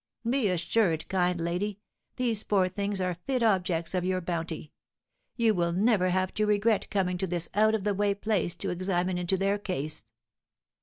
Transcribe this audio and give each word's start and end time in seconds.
Be 0.27 0.49
assured, 0.49 1.07
kind 1.09 1.39
lady, 1.39 1.79
these 2.15 2.41
poor 2.41 2.67
things 2.67 2.99
are 2.99 3.19
fit 3.27 3.43
objects 3.43 3.93
of 3.93 4.03
your 4.03 4.19
bounty; 4.19 4.71
you 5.35 5.53
will 5.53 5.71
never 5.71 6.09
have 6.09 6.33
to 6.33 6.47
regret 6.47 6.89
coming 6.89 7.19
to 7.19 7.27
this 7.27 7.49
out 7.53 7.75
of 7.75 7.83
the 7.83 7.93
way 7.93 8.15
place 8.15 8.55
to 8.55 8.71
examine 8.71 9.19
into 9.19 9.37
their 9.37 9.59
case. 9.59 10.03